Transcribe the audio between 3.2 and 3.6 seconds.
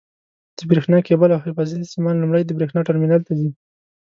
ته ځي.